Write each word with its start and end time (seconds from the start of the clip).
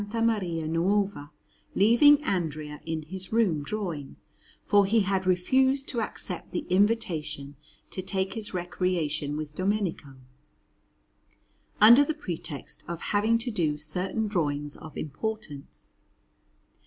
Maria 0.15 0.67
Nuova, 0.67 1.29
leaving 1.75 2.23
Andrea 2.23 2.81
in 2.87 3.03
his 3.03 3.31
room 3.31 3.61
drawing, 3.61 4.15
for 4.63 4.87
he 4.87 5.01
had 5.01 5.27
refused 5.27 5.87
to 5.89 6.01
accept 6.01 6.51
the 6.51 6.65
invitation 6.71 7.55
to 7.91 8.01
take 8.01 8.33
his 8.33 8.51
recreation 8.51 9.37
with 9.37 9.53
Domenico, 9.53 10.15
under 11.79 12.03
the 12.03 12.15
pretext 12.15 12.83
of 12.87 12.99
having 13.13 13.37
to 13.37 13.51
do 13.51 13.77
certain 13.77 14.27
drawings 14.27 14.75
of 14.75 14.97
importance. 14.97 15.93